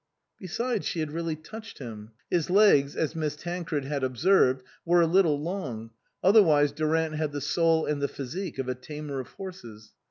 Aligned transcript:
Besides, 0.39 0.87
she 0.87 0.99
had 0.99 1.11
really 1.11 1.35
touched 1.35 1.77
him. 1.77 2.09
His 2.31 2.49
legs, 2.49 2.95
as 2.95 3.15
Miss 3.15 3.35
Tancred 3.35 3.85
had 3.85 4.03
observed, 4.03 4.63
were 4.83 5.01
a 5.01 5.05
little 5.05 5.39
long, 5.39 5.91
otherwise 6.23 6.71
Durant 6.71 7.13
had 7.13 7.33
the 7.33 7.39
soul 7.39 7.85
and 7.85 8.01
the 8.01 8.07
physique 8.07 8.57
of 8.57 8.67
a 8.67 8.73
tamer 8.73 9.19
of 9.19 9.27
horses. 9.33 9.91